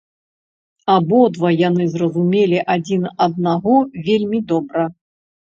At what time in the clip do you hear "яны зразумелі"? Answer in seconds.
1.57-2.63